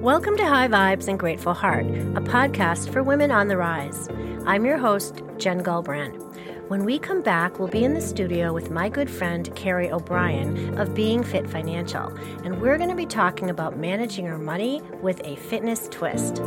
[0.00, 4.08] Welcome to High Vibes and Grateful Heart, a podcast for women on the rise.
[4.44, 6.22] I'm your host, Jen Gulbrand.
[6.68, 10.78] When we come back, we'll be in the studio with my good friend, Kerry O'Brien
[10.78, 12.08] of Being Fit Financial,
[12.44, 16.42] and we're going to be talking about managing our money with a fitness twist.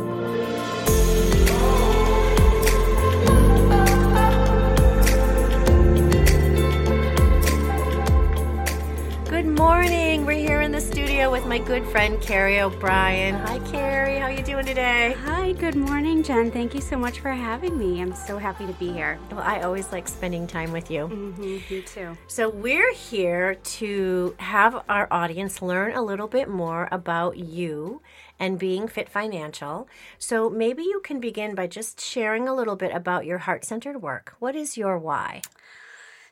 [9.60, 10.24] Morning.
[10.24, 13.34] We're here in the studio with my good friend Kerry O'Brien.
[13.34, 15.14] Hi Kerry, how are you doing today?
[15.24, 16.50] Hi, good morning, Jen.
[16.50, 18.00] Thank you so much for having me.
[18.00, 19.18] I'm so happy to be here.
[19.30, 21.08] Well, I always like spending time with you.
[21.08, 22.16] Mm-hmm, you too.
[22.26, 28.00] So, we're here to have our audience learn a little bit more about you
[28.38, 29.90] and being fit financial.
[30.18, 34.00] So, maybe you can begin by just sharing a little bit about your heart centered
[34.00, 34.36] work.
[34.38, 35.42] What is your why?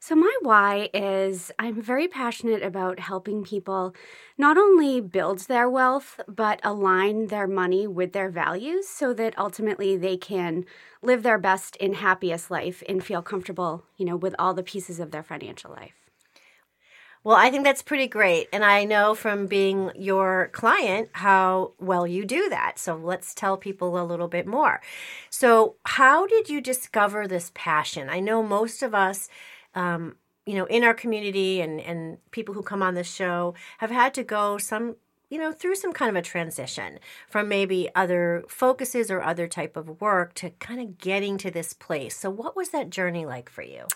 [0.09, 3.95] So, my why is I'm very passionate about helping people
[4.39, 9.99] not only build their wealth, but align their money with their values so that ultimately
[9.99, 10.65] they can
[11.03, 14.99] live their best and happiest life and feel comfortable, you know, with all the pieces
[14.99, 15.93] of their financial life.
[17.23, 18.49] Well, I think that's pretty great.
[18.51, 22.79] And I know from being your client how well you do that.
[22.79, 24.81] So let's tell people a little bit more.
[25.29, 28.09] So, how did you discover this passion?
[28.09, 29.29] I know most of us
[29.75, 30.17] um,
[30.47, 34.15] you know, in our community and, and people who come on the show have had
[34.15, 34.97] to go some,
[35.29, 39.77] you know, through some kind of a transition from maybe other focuses or other type
[39.77, 42.17] of work to kind of getting to this place.
[42.17, 43.87] So what was that journey like for you?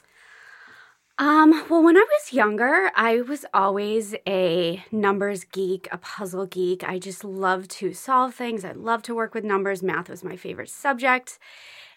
[1.18, 6.86] Um, well, when I was younger, I was always a numbers geek, a puzzle geek.
[6.86, 8.64] I just loved to solve things.
[8.64, 9.82] I loved to work with numbers.
[9.82, 11.38] Math was my favorite subject.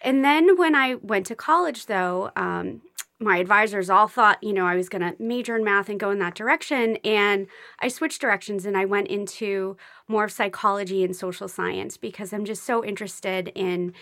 [0.02, 2.82] And then when I went to college, though, um,
[3.26, 6.12] my advisors all thought, you know, I was going to major in math and go
[6.12, 6.98] in that direction.
[6.98, 7.48] And
[7.80, 12.46] I switched directions and I went into more of psychology and social science because I'm
[12.46, 13.94] just so interested in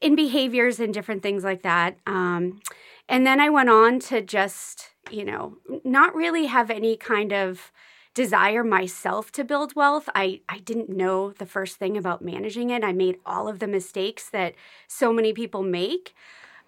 [0.00, 1.96] in behaviors and different things like that.
[2.06, 2.60] Um,
[3.08, 7.72] and then I went on to just, you know, not really have any kind of
[8.14, 10.08] desire myself to build wealth.
[10.14, 12.84] I, I didn't know the first thing about managing it.
[12.84, 14.54] I made all of the mistakes that
[14.86, 16.14] so many people make.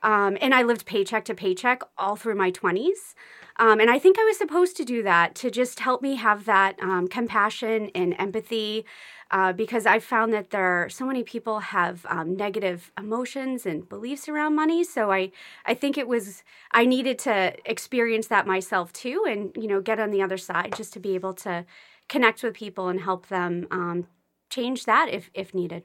[0.03, 3.15] Um, and I lived paycheck to paycheck all through my 20s.
[3.57, 6.47] Um, and I think I was supposed to do that to just help me have
[6.47, 8.87] that um, compassion and empathy
[9.31, 13.89] uh, because I've found that there are so many people have um, negative emotions and
[13.89, 14.83] beliefs around money.
[14.83, 15.31] So I,
[15.67, 20.01] I think it was, I needed to experience that myself too and, you know, get
[20.01, 21.65] on the other side just to be able to
[22.09, 24.07] connect with people and help them um,
[24.51, 25.85] change that if if needed.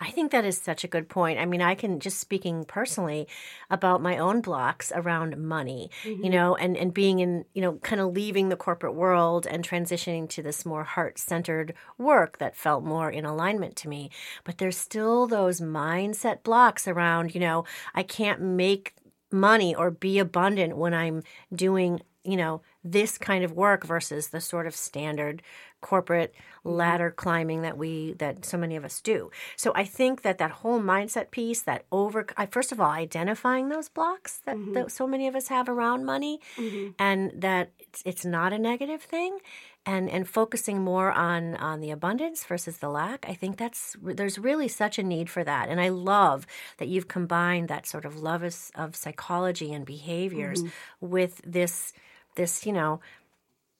[0.00, 1.38] I think that is such a good point.
[1.38, 3.28] I mean, I can just speaking personally
[3.70, 6.24] about my own blocks around money, mm-hmm.
[6.24, 9.66] you know, and and being in, you know, kind of leaving the corporate world and
[9.66, 14.10] transitioning to this more heart-centered work that felt more in alignment to me.
[14.44, 17.64] But there's still those mindset blocks around, you know,
[17.94, 18.94] I can't make
[19.30, 21.22] money or be abundant when I'm
[21.54, 25.42] doing you know this kind of work versus the sort of standard
[25.80, 26.76] corporate mm-hmm.
[26.76, 30.50] ladder climbing that we that so many of us do so i think that that
[30.50, 34.74] whole mindset piece that over I, first of all identifying those blocks that, mm-hmm.
[34.74, 36.90] that so many of us have around money mm-hmm.
[36.98, 39.38] and that it's, it's not a negative thing
[39.86, 44.38] and and focusing more on on the abundance versus the lack i think that's there's
[44.38, 46.46] really such a need for that and i love
[46.78, 51.08] that you've combined that sort of love of, of psychology and behaviors mm-hmm.
[51.08, 51.92] with this
[52.38, 53.00] this you know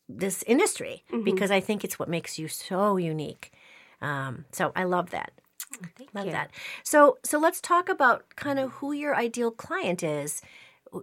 [0.08, 1.24] this industry mm-hmm.
[1.24, 3.52] because I think it's what makes you so unique.
[4.00, 5.32] Um, so I love that.
[5.96, 6.32] Thank love you.
[6.32, 6.50] that.
[6.82, 10.42] So so let's talk about kind of who your ideal client is.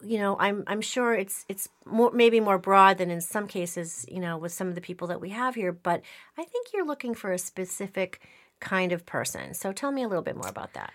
[0.04, 4.06] You know, I'm I'm sure it's it's more maybe more broad than in some cases,
[4.10, 6.02] you know, with some of the people that we have here, but
[6.38, 8.22] I think you're looking for a specific
[8.60, 9.54] kind of person.
[9.54, 10.92] So tell me a little bit more about that.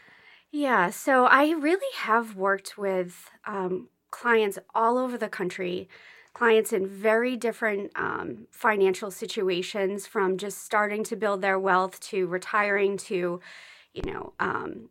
[0.51, 5.89] Yeah, so I really have worked with um, clients all over the country
[6.33, 12.27] clients in very different um, financial situations from just starting to build their wealth to
[12.27, 13.41] retiring to,
[13.93, 14.89] you know, um,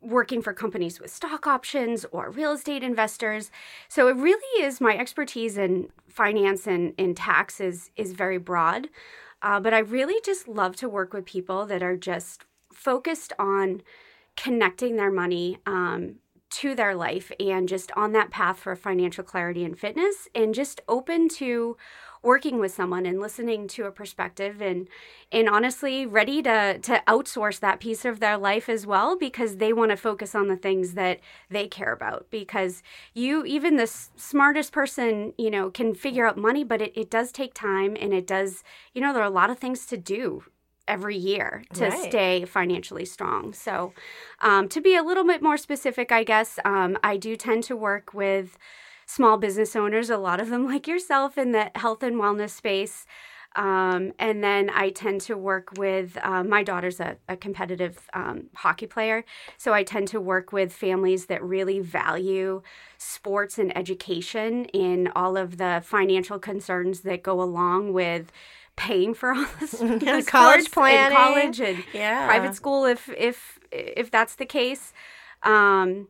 [0.00, 3.50] working for companies with stock options or real estate investors.
[3.88, 8.88] So it really is my expertise in finance and in taxes is very broad.
[9.40, 13.82] Uh, but I really just love to work with people that are just focused on
[14.36, 16.16] connecting their money um,
[16.54, 20.80] to their life and just on that path for financial clarity and fitness and just
[20.88, 21.76] open to
[22.22, 24.88] working with someone and listening to a perspective and
[25.32, 29.72] and honestly ready to to outsource that piece of their life as well because they
[29.72, 31.18] want to focus on the things that
[31.50, 32.84] they care about because
[33.14, 37.32] you even the smartest person you know can figure out money but it, it does
[37.32, 38.62] take time and it does
[38.94, 40.44] you know there are a lot of things to do
[40.86, 41.92] every year to Right.
[41.92, 43.52] stay financially strong.
[43.52, 43.94] So,
[44.40, 47.76] um, to be a little bit more specific, I guess, um, I do tend to
[47.76, 48.58] work with
[49.06, 53.06] small business owners, a lot of them like yourself in the health and wellness space.
[53.56, 58.48] Um, and then I tend to work with uh, my daughter's a, a competitive um,
[58.56, 59.24] hockey player.
[59.58, 62.62] So I tend to work with families that really value
[62.98, 68.32] sports and education in all of the financial concerns that go along with
[68.76, 71.16] paying for all this the College planning.
[71.16, 72.26] and college and Yeah.
[72.26, 74.92] private school if if if that's the case.
[75.42, 76.08] Um,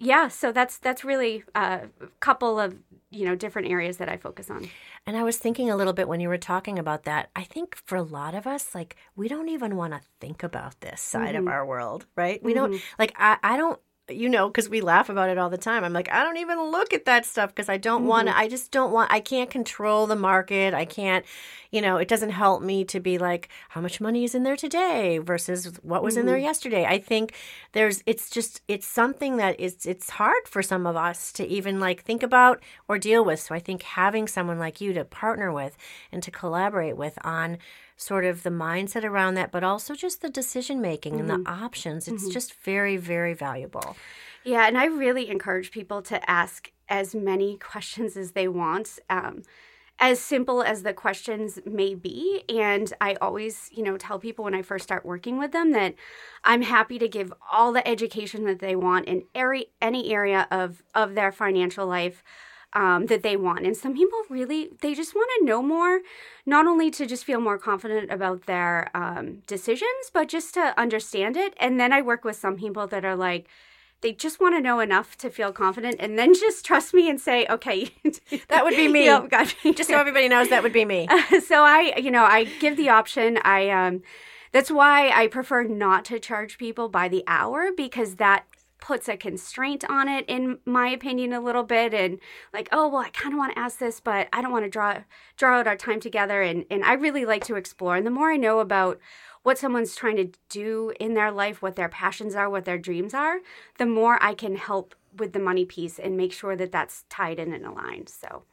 [0.00, 1.88] yeah, so that's that's really a
[2.20, 2.76] couple of
[3.10, 4.68] you know different areas that I focus on.
[5.06, 7.30] And I was thinking a little bit when you were talking about that.
[7.34, 10.80] I think for a lot of us, like we don't even want to think about
[10.80, 12.40] this side of our world, right?
[12.42, 15.58] We don't like I, I don't you know, because we laugh about it all the
[15.58, 15.84] time.
[15.84, 18.48] I'm like, I don't even look at that stuff because I don't want to, I
[18.48, 20.74] just don't want, I can't control the market.
[20.74, 21.24] I can't,
[21.70, 24.56] you know, it doesn't help me to be like, how much money is in there
[24.56, 26.44] today versus what was in there mm-hmm.
[26.44, 26.86] yesterday.
[26.86, 27.34] I think
[27.72, 31.78] there's, it's just, it's something that is, it's hard for some of us to even
[31.78, 33.40] like think about or deal with.
[33.40, 35.76] So I think having someone like you to partner with
[36.10, 37.58] and to collaborate with on,
[37.98, 42.06] sort of the mindset around that, but also just the decision making and the options.
[42.06, 43.96] It's just very, very valuable.
[44.44, 49.00] Yeah, and I really encourage people to ask as many questions as they want.
[49.10, 49.42] Um,
[50.00, 52.44] as simple as the questions may be.
[52.48, 55.96] And I always, you know, tell people when I first start working with them that
[56.44, 60.84] I'm happy to give all the education that they want in every, any area of,
[60.94, 62.22] of their financial life
[62.72, 63.66] um, that they want.
[63.66, 66.00] And some people really, they just want to know more,
[66.44, 71.36] not only to just feel more confident about their um, decisions, but just to understand
[71.36, 71.54] it.
[71.58, 73.48] And then I work with some people that are like,
[74.00, 77.20] they just want to know enough to feel confident and then just trust me and
[77.20, 77.90] say, okay,
[78.48, 79.06] That would be me.
[79.28, 79.74] Got me.
[79.74, 81.08] Just so everybody knows, that would be me.
[81.46, 83.38] so I, you know, I give the option.
[83.44, 84.02] I, um,
[84.52, 88.44] that's why I prefer not to charge people by the hour because that
[88.80, 92.18] puts a constraint on it in my opinion a little bit and
[92.52, 94.70] like oh well i kind of want to ask this but i don't want to
[94.70, 94.98] draw
[95.36, 98.30] draw out our time together and and i really like to explore and the more
[98.30, 98.98] i know about
[99.42, 103.14] what someone's trying to do in their life what their passions are what their dreams
[103.14, 103.40] are
[103.78, 107.38] the more i can help with the money piece and make sure that that's tied
[107.38, 108.44] in and aligned so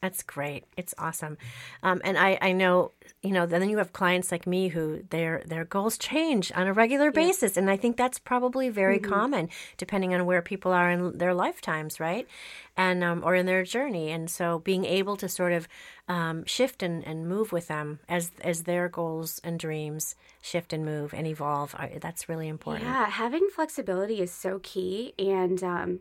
[0.00, 0.64] That's great.
[0.76, 1.38] It's awesome.
[1.82, 5.42] Um, and I, I know, you know, then you have clients like me who their
[5.44, 7.56] their goals change on a regular basis.
[7.56, 11.98] And I think that's probably very common depending on where people are in their lifetimes,
[11.98, 12.28] right?
[12.76, 14.12] And um, or in their journey.
[14.12, 15.66] And so being able to sort of
[16.06, 20.84] um, shift and, and move with them as as their goals and dreams shift and
[20.84, 22.84] move and evolve, that's really important.
[22.84, 25.12] Yeah, having flexibility is so key.
[25.18, 26.00] And um,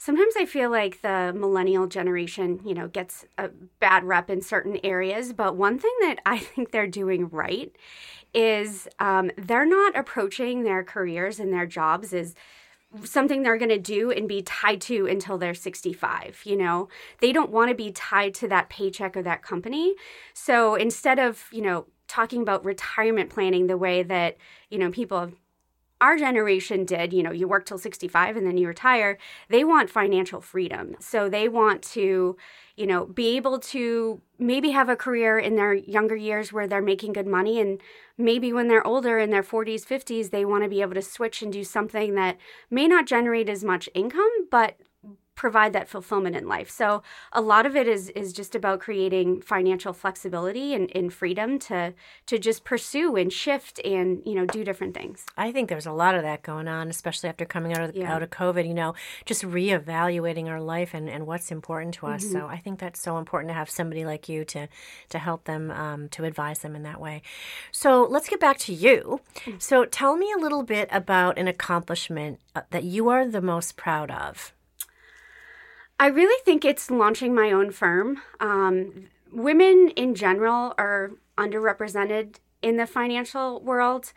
[0.00, 3.50] sometimes I feel like the millennial generation, you know, gets a
[3.80, 5.34] bad rep in certain areas.
[5.34, 7.70] But one thing that I think they're doing right
[8.32, 12.34] is um, they're not approaching their careers and their jobs as
[13.04, 16.88] something they're going to do and be tied to until they're 65 you know
[17.20, 19.94] they don't want to be tied to that paycheck or that company
[20.34, 24.38] so instead of you know talking about retirement planning the way that
[24.70, 25.32] you know people of
[26.00, 29.18] our generation did you know you work till 65 and then you retire
[29.48, 30.96] they want financial freedom.
[31.00, 32.36] So they want to
[32.76, 36.82] you know be able to maybe have a career in their younger years where they're
[36.82, 37.80] making good money and
[38.16, 41.42] maybe when they're older in their 40s 50s they want to be able to switch
[41.42, 42.36] and do something that
[42.70, 44.76] may not generate as much income but
[45.44, 46.86] provide that fulfillment in life so
[47.32, 51.78] a lot of it is is just about creating financial flexibility and, and freedom to
[52.30, 55.92] to just pursue and shift and you know do different things I think there's a
[56.04, 58.12] lot of that going on, especially after coming out of Yeah.
[58.12, 58.64] out of COVID.
[58.66, 58.94] You know,
[59.24, 62.22] just reevaluating our life and, and what's important to us.
[62.34, 64.68] So I think that's so important to have somebody like you to
[65.08, 67.22] to help them um, to advise them in that way.
[67.72, 69.20] So let's get back to you.
[69.58, 73.76] So tell me a little bit about an accomplishment uh, that you are the most
[73.76, 74.52] proud of.
[76.00, 78.22] I really think it's launching my own firm.
[78.40, 84.14] Um, women in general are underrepresented in the financial world.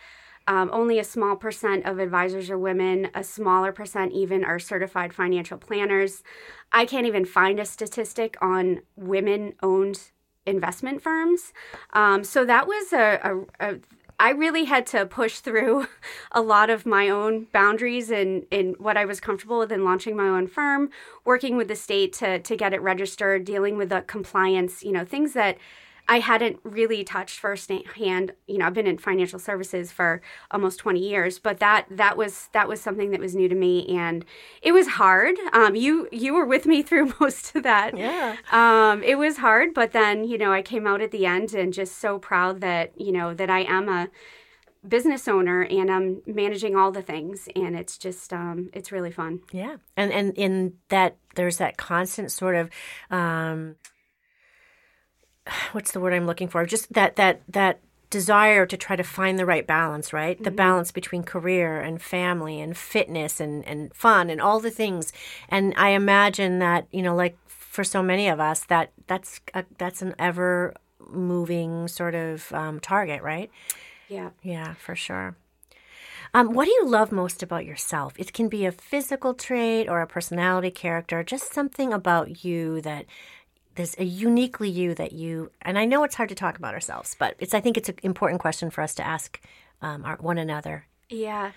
[0.48, 3.10] Um, only a small percent of advisors are women.
[3.13, 6.24] A smaller percent even are certified financial planners.
[6.72, 10.12] I can't even find a statistic on women owned
[10.46, 11.52] investment firms.
[11.92, 13.80] Um, so that was a, a, a
[14.24, 15.88] I really had to push through
[16.32, 20.15] a lot of my own boundaries and in what I was comfortable with in launching
[20.15, 20.92] my own firm,
[21.25, 25.03] working with the state to to get it registered, dealing with the compliance, you know,
[25.03, 25.58] things that
[26.08, 28.34] I hadn't really touched firsthand.
[28.48, 32.50] You know, I've been in financial services for almost 20 years, but that that was
[32.54, 34.26] that was something that was new to me, and
[34.62, 35.36] it was hard.
[35.54, 37.98] Um, you you were with me through most of that.
[37.98, 38.36] Yeah.
[38.52, 41.74] Um, it was hard, but then you know I came out at the end and
[41.74, 44.10] just so proud that you know that I am a
[44.88, 49.42] business owner and I'm managing all the things and it's just um, it's really fun.
[49.52, 49.78] Yeah.
[49.96, 52.70] And and in that there's that constant sort of
[53.10, 53.76] um,
[55.72, 56.66] what's the word I'm looking for?
[56.66, 60.36] Just that that that desire to try to find the right balance, right?
[60.36, 60.44] Mm-hmm.
[60.44, 65.12] The balance between career and family and fitness and, and fun and all the things.
[65.50, 69.66] And I imagine that, you know, like for so many of us, that that's a,
[69.80, 70.76] that's an ever
[71.10, 73.50] moving sort of um, target, right?
[74.10, 74.30] Yeah.
[74.44, 75.36] Yeah, for sure.
[76.36, 78.14] Um, what do you love most about yourself?
[78.18, 83.06] It can be a physical trait or a personality character, just something about you that
[83.75, 87.15] there's a uniquely you that you and i know it's hard to talk about ourselves
[87.20, 89.42] but it's i think it's an important question for us to ask
[89.82, 91.51] um, our, one another yeah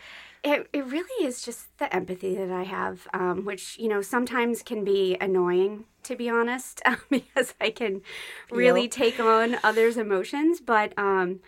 [0.44, 4.62] it, it really is just the empathy that i have um, which you know sometimes
[4.62, 8.02] can be annoying to be honest because i can
[8.50, 8.90] really yep.
[8.90, 11.40] take on others emotions but um,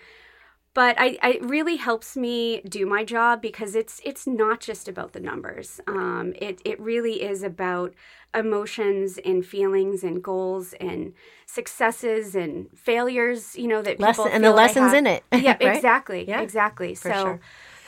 [0.78, 4.86] but I, I, it really helps me do my job because it's it's not just
[4.86, 5.80] about the numbers.
[5.88, 7.94] Um, it it really is about
[8.34, 11.14] emotions and feelings and goals and
[11.46, 13.56] successes and failures.
[13.56, 15.24] You know that Lesson, and the lessons in it.
[15.32, 15.76] Yeah, right?
[15.76, 16.40] exactly, yeah.
[16.40, 16.94] exactly.
[16.94, 17.22] For so.
[17.22, 17.40] Sure.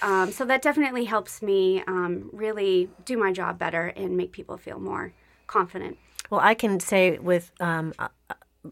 [0.02, 4.56] Um, so that definitely helps me um, really do my job better and make people
[4.56, 5.12] feel more
[5.46, 5.98] confident.
[6.30, 7.92] Well, I can say with um,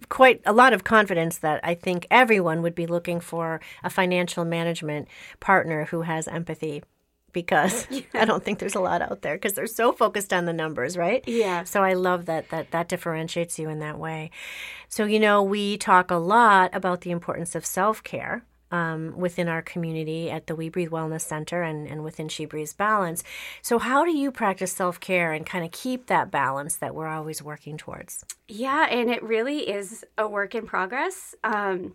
[0.09, 4.45] quite a lot of confidence that I think everyone would be looking for a financial
[4.45, 5.09] management
[5.41, 6.83] partner who has empathy
[7.33, 8.03] because yeah.
[8.15, 10.97] I don't think there's a lot out there because they're so focused on the numbers,
[10.97, 11.23] right?
[11.27, 11.65] Yeah.
[11.65, 14.31] So I love that that that differentiates you in that way.
[14.89, 18.45] So you know, we talk a lot about the importance of self care.
[18.71, 22.75] Um, within our community at the We Breathe Wellness Center and, and within She Breathes
[22.75, 23.25] Balance.
[23.63, 27.09] So, how do you practice self care and kind of keep that balance that we're
[27.09, 28.27] always working towards?
[28.47, 31.35] Yeah, and it really is a work in progress.
[31.43, 31.95] Um,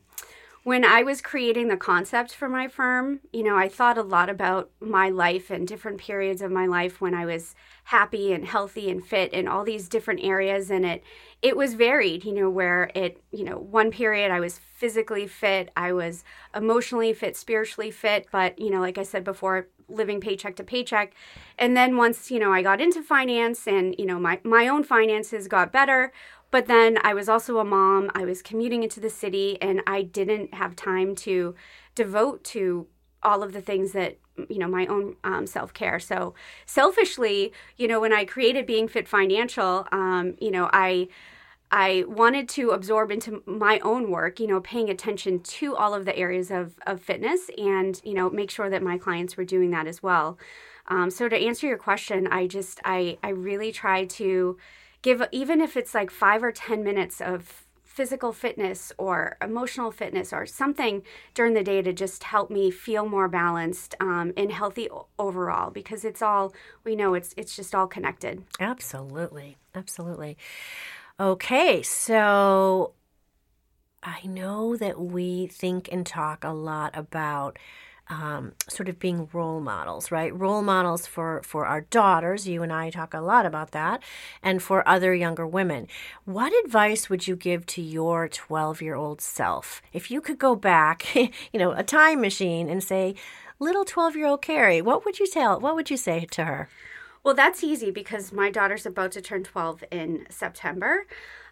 [0.63, 4.29] when I was creating the concept for my firm, you know, I thought a lot
[4.29, 7.53] about my life and different periods of my life when I was
[7.85, 11.03] happy and healthy and fit in all these different areas and it
[11.41, 15.69] it was varied, you know, where it, you know, one period I was physically fit,
[15.75, 16.23] I was
[16.55, 21.13] emotionally fit, spiritually fit, but you know, like I said before, living paycheck to paycheck.
[21.57, 24.85] And then once, you know, I got into finance and, you know, my my own
[24.85, 26.13] finances got better,
[26.53, 28.11] but then I was also a mom.
[28.13, 31.55] I was commuting into the city and I didn't have time to
[31.95, 32.85] devote to
[33.23, 34.19] all of the things that
[34.49, 36.33] you know my own um, self-care so
[36.65, 41.07] selfishly you know when i created being fit financial um, you know i
[41.69, 46.05] i wanted to absorb into my own work you know paying attention to all of
[46.05, 49.69] the areas of, of fitness and you know make sure that my clients were doing
[49.69, 50.39] that as well
[50.87, 54.57] um, so to answer your question i just i i really try to
[55.03, 60.33] give even if it's like five or ten minutes of physical fitness or emotional fitness
[60.33, 61.03] or something
[61.35, 66.03] during the day to just help me feel more balanced um, and healthy overall because
[66.03, 66.51] it's all
[66.83, 68.43] we know it's it's just all connected.
[68.59, 69.57] Absolutely.
[69.75, 70.37] Absolutely.
[71.19, 72.93] Okay so
[74.01, 77.57] i know that we think and talk a lot about
[78.13, 80.37] um, sort of being role models, right?
[80.37, 82.47] Role models for for our daughters.
[82.47, 84.03] You and I talk a lot about that,
[84.41, 85.87] and for other younger women.
[86.25, 90.55] What advice would you give to your twelve year old self if you could go
[90.55, 93.15] back, you know, a time machine, and say,
[93.59, 95.59] "Little twelve year old Kerry, what would you tell?
[95.59, 96.69] What would you say to her?"
[97.23, 101.07] Well, that's easy because my daughter's about to turn twelve in September.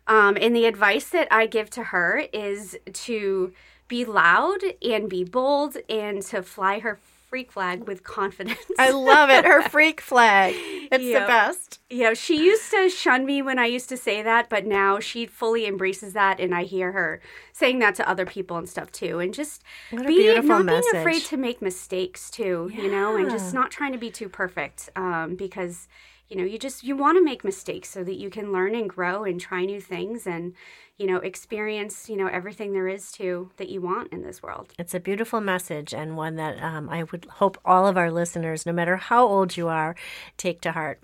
[0.07, 3.53] Um, and the advice that I give to her is to
[3.91, 8.57] be loud and be bold and to fly her freak flag with confidence.
[8.79, 9.43] I love it.
[9.43, 10.55] Her freak flag.
[10.57, 11.81] It's the best.
[11.89, 15.25] Yeah, she used to shun me when I used to say that, but now she
[15.25, 17.19] fully embraces that and I hear her
[17.51, 19.19] saying that to other people and stuff too.
[19.19, 19.97] And just be
[20.41, 20.83] not message.
[20.93, 22.83] being afraid to make mistakes too, yeah.
[22.83, 24.89] you know, and just not trying to be too perfect.
[24.95, 25.89] Um, because
[26.31, 28.89] you know you just you want to make mistakes so that you can learn and
[28.89, 30.53] grow and try new things and
[30.97, 34.73] you know experience you know everything there is to that you want in this world.
[34.79, 38.65] It's a beautiful message and one that um, i would hope all of our listeners
[38.65, 39.93] no matter how old you are
[40.37, 41.03] take to heart.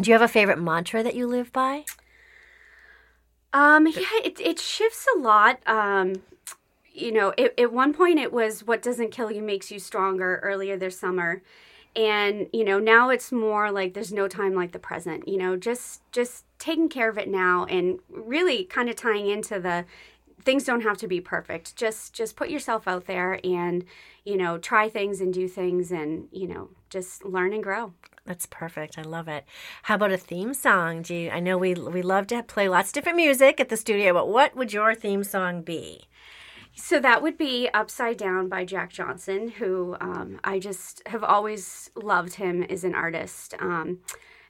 [0.00, 1.84] Do you have a favorite mantra that you live by?
[3.52, 5.58] Um yeah it, it shifts a lot.
[5.66, 6.22] Um
[6.92, 10.38] you know it, at one point it was what doesn't kill you makes you stronger
[10.44, 11.42] earlier this summer
[11.96, 15.56] and you know now it's more like there's no time like the present you know
[15.56, 19.84] just just taking care of it now and really kind of tying into the
[20.46, 21.76] things don't have to be perfect.
[21.76, 23.84] Just just put yourself out there and
[24.24, 27.92] you know try things and do things and you know just learn and grow.
[28.24, 28.98] That's perfect.
[28.98, 29.44] I love it.
[29.84, 31.02] How about a theme song?
[31.02, 33.76] Do you, I know we we love to play lots of different music at the
[33.76, 36.06] studio, but what would your theme song be?
[36.78, 41.90] So that would be Upside Down by Jack Johnson, who um, I just have always
[41.96, 43.54] loved him as an artist.
[43.58, 44.00] Um,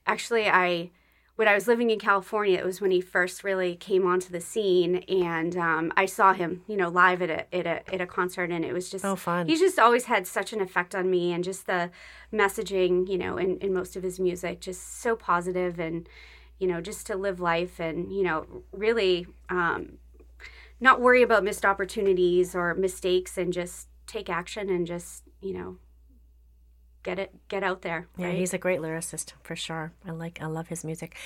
[0.06, 0.90] actually, I
[1.36, 4.40] when I was living in California, it was when he first really came onto the
[4.40, 8.06] scene, and um, I saw him, you know, live at a, at a at a
[8.06, 9.46] concert, and it was just oh fun.
[9.46, 11.90] He's just always had such an effect on me, and just the
[12.32, 16.08] messaging, you know, in, in most of his music, just so positive, and
[16.58, 19.98] you know, just to live life, and you know, really um,
[20.80, 25.76] not worry about missed opportunities or mistakes, and just take action, and just you know
[27.06, 29.92] get it get out there yeah he's a great lyricist for sure.
[30.04, 31.16] I like i love his music.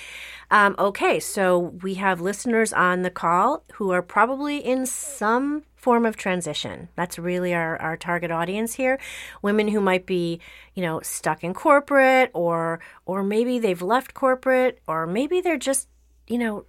[0.51, 6.05] Um, okay so we have listeners on the call who are probably in some form
[6.05, 6.89] of transition.
[6.95, 8.99] That's really our, our target audience here.
[9.41, 10.39] Women who might be
[10.75, 15.89] you know stuck in corporate or or maybe they've left corporate or maybe they're just
[16.27, 16.65] you know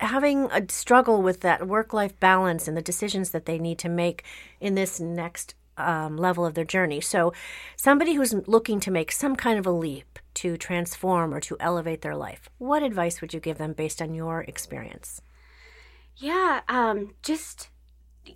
[0.00, 3.88] having a struggle with that work life balance and the decisions that they need to
[3.88, 4.24] make
[4.60, 7.00] in this next um, level of their journey.
[7.00, 7.32] So,
[7.76, 12.02] somebody who's looking to make some kind of a leap to transform or to elevate
[12.02, 15.22] their life, what advice would you give them based on your experience?
[16.16, 17.68] Yeah, um, just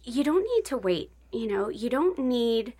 [0.04, 1.10] you don't need to wait.
[1.32, 2.74] You know, you don't need.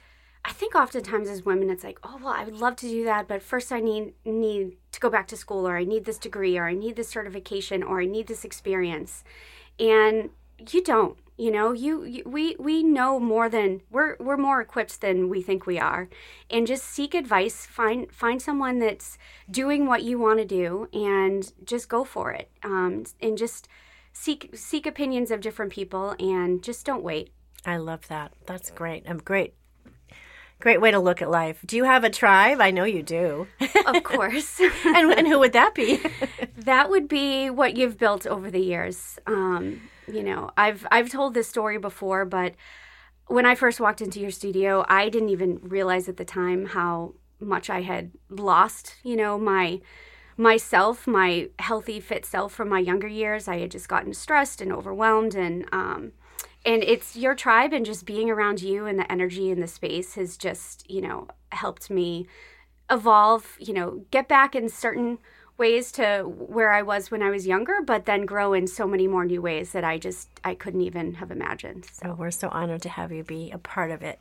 [0.45, 3.29] I think oftentimes as women, it's like, oh well, I would love to do that,
[3.29, 6.59] but first I need need to go back to school, or I need this degree,
[6.59, 9.23] or I need this certification, or I need this experience,
[9.79, 10.31] and
[10.71, 11.73] you don't you know?
[11.73, 15.79] You, you, we we know more than we're we're more equipped than we think we
[15.79, 16.09] are.
[16.51, 17.67] And just seek advice.
[17.67, 19.19] Find find someone that's
[19.51, 22.51] doing what you want to do and just go for it.
[22.63, 23.67] Um, and just
[24.13, 27.33] seek seek opinions of different people and just don't wait.
[27.65, 28.33] I love that.
[28.47, 29.05] That's great.
[29.09, 29.55] I'm great
[30.63, 31.59] Great way to look at life.
[31.67, 32.61] Do you have a tribe?
[32.61, 33.49] I know you do.
[33.85, 34.61] of course.
[34.85, 35.99] and, and who would that be?
[36.57, 39.19] that would be what you've built over the years.
[39.27, 42.55] Um, you know, I've I've told this story before, but
[43.27, 47.15] when I first walked into your studio, I didn't even realize at the time how
[47.41, 49.81] much I had lost, you know, my
[50.37, 53.49] myself, my healthy fit self from my younger years.
[53.49, 56.13] I had just gotten stressed and overwhelmed and um
[56.65, 60.15] and it's your tribe and just being around you and the energy in the space
[60.15, 62.27] has just, you know, helped me
[62.91, 65.19] evolve, you know, get back in certain
[65.59, 69.07] ways to where I was when I was younger, but then grow in so many
[69.07, 71.87] more new ways that I just I couldn't even have imagined.
[71.93, 74.21] So oh, we're so honored to have you be a part of it.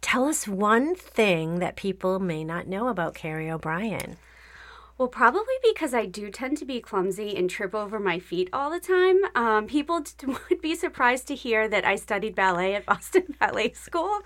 [0.00, 4.16] Tell us one thing that people may not know about Kerry O'Brien.
[5.00, 8.70] Well, probably because I do tend to be clumsy and trip over my feet all
[8.70, 9.16] the time.
[9.34, 13.72] Um, people t- would be surprised to hear that I studied ballet at Boston Ballet
[13.72, 14.18] School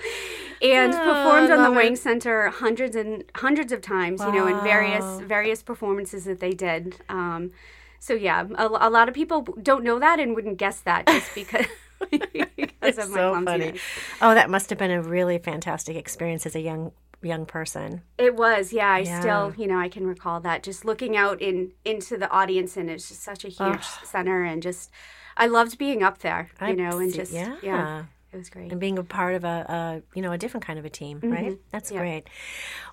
[0.60, 1.76] and oh, performed on the it.
[1.76, 4.18] Wang Center hundreds and hundreds of times.
[4.18, 4.32] Wow.
[4.32, 6.96] You know, in various various performances that they did.
[7.08, 7.52] Um,
[8.00, 11.32] so yeah, a, a, lot of people don't know that and wouldn't guess that just
[11.36, 11.66] because.
[12.10, 13.74] because of my so funny.
[14.20, 16.90] Oh, that must have been a really fantastic experience as a young
[17.24, 18.02] young person.
[18.18, 18.90] It was, yeah.
[18.90, 19.20] I yeah.
[19.20, 20.62] still, you know, I can recall that.
[20.62, 24.62] Just looking out in into the audience, and it's just such a huge center, and
[24.62, 24.90] just
[25.36, 27.56] I loved being up there, you I know, and just yeah.
[27.62, 28.04] yeah.
[28.32, 28.72] It was great.
[28.72, 31.18] And being a part of a, a you know, a different kind of a team,
[31.18, 31.32] mm-hmm.
[31.32, 31.58] right?
[31.70, 32.00] That's yeah.
[32.00, 32.28] great.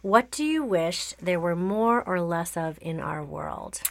[0.03, 3.81] What do you wish there were more or less of in our world?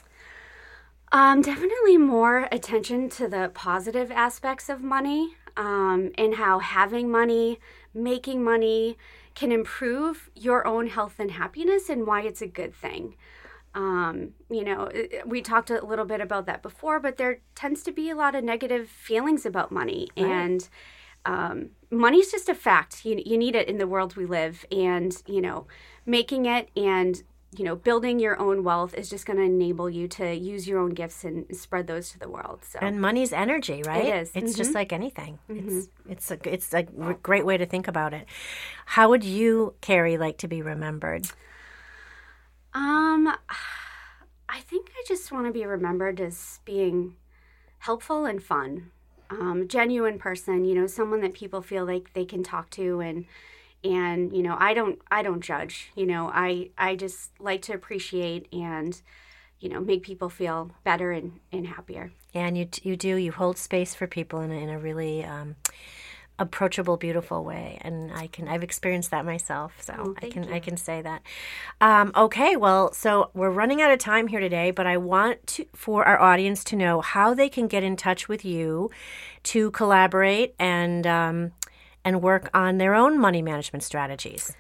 [1.13, 7.59] Um, definitely more attention to the positive aspects of money um, and how having money,
[7.93, 8.97] making money,
[9.35, 13.17] can improve your own health and happiness and why it's a good thing.
[13.75, 14.91] Um, you know,
[15.25, 18.35] we talked a little bit about that before, but there tends to be a lot
[18.35, 20.09] of negative feelings about money.
[20.17, 20.27] Right.
[20.27, 20.69] And
[21.25, 23.05] um, money's just a fact.
[23.05, 24.67] You, you need it in the world we live.
[24.73, 25.67] And, you know,
[26.05, 27.23] making it and
[27.57, 30.79] you know, building your own wealth is just going to enable you to use your
[30.79, 32.61] own gifts and spread those to the world.
[32.65, 34.05] So and money's energy, right?
[34.05, 34.31] It is.
[34.35, 34.59] It's mm-hmm.
[34.59, 35.39] just like anything.
[35.51, 35.79] Mm-hmm.
[35.79, 36.85] It's it's a it's a
[37.23, 38.27] great way to think about it.
[38.87, 41.27] How would you, Kerry, like to be remembered?
[42.73, 43.35] Um,
[44.49, 47.17] I think I just want to be remembered as being
[47.79, 48.93] helpful and fun,
[49.29, 50.65] um, genuine person.
[50.65, 53.25] You know, someone that people feel like they can talk to and
[53.83, 57.73] and you know i don't i don't judge you know i i just like to
[57.73, 59.03] appreciate and
[59.59, 63.33] you know make people feel better and, and happier yeah and you you do you
[63.33, 65.57] hold space for people in a, in a really um,
[66.41, 67.79] approachable, beautiful way.
[67.83, 70.55] And I can I've experienced that myself, so Oh, I can you.
[70.55, 71.23] I can say that.
[71.81, 75.67] Um, okay, well, so we're running out of time here today, but I want to
[75.75, 78.91] for our audience to know how they can get in touch with you
[79.45, 81.53] to collaborate and um,
[82.05, 84.55] and work on their own money management strategies.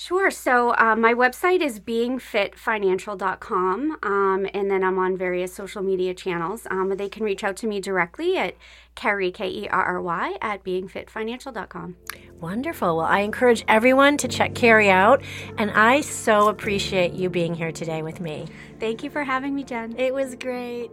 [0.00, 0.30] Sure.
[0.30, 6.68] So uh, my website is beingfitfinancial.com, um, and then I'm on various social media channels.
[6.70, 8.54] Um, they can reach out to me directly at
[8.94, 11.96] Kerry, K E R R Y, at beingfitfinancial.com.
[12.40, 12.98] Wonderful.
[12.98, 15.20] Well, I encourage everyone to check Kerry out,
[15.56, 18.46] and I so appreciate you being here today with me.
[18.78, 19.96] Thank you for having me, Jen.
[19.98, 20.92] It was great.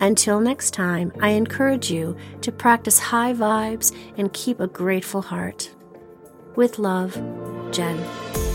[0.00, 5.70] Until next time, I encourage you to practice high vibes and keep a grateful heart.
[6.56, 7.14] With love,
[7.70, 8.49] Jen.